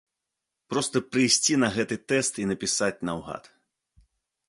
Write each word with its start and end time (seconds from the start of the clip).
Проста 0.73 0.97
прыйсці 1.11 1.53
на 1.65 1.69
гэты 1.77 1.95
тэст 2.13 2.33
і 2.45 2.49
напісаць 2.55 2.93
наўгад. 3.11 3.43